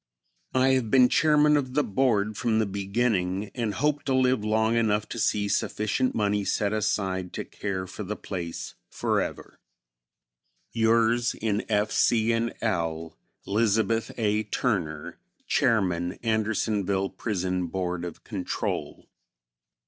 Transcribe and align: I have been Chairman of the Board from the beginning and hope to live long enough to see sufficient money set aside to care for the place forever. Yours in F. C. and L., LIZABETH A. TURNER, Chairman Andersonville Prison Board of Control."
I 0.55 0.69
have 0.69 0.89
been 0.89 1.09
Chairman 1.09 1.55
of 1.55 1.75
the 1.75 1.83
Board 1.83 2.35
from 2.35 2.57
the 2.57 2.65
beginning 2.65 3.51
and 3.53 3.75
hope 3.75 4.01
to 4.05 4.15
live 4.15 4.43
long 4.43 4.75
enough 4.75 5.07
to 5.09 5.19
see 5.19 5.47
sufficient 5.47 6.15
money 6.15 6.43
set 6.43 6.73
aside 6.73 7.33
to 7.33 7.45
care 7.45 7.85
for 7.85 8.01
the 8.01 8.15
place 8.15 8.73
forever. 8.89 9.59
Yours 10.71 11.35
in 11.35 11.63
F. 11.69 11.91
C. 11.91 12.31
and 12.31 12.51
L., 12.61 13.15
LIZABETH 13.45 14.13
A. 14.17 14.41
TURNER, 14.45 15.19
Chairman 15.45 16.13
Andersonville 16.23 17.11
Prison 17.11 17.67
Board 17.67 18.03
of 18.03 18.23
Control." 18.23 19.05